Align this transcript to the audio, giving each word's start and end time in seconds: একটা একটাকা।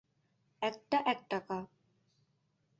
একটা 0.61 0.97
একটাকা। 1.05 1.57